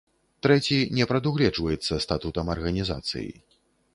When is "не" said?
0.99-1.05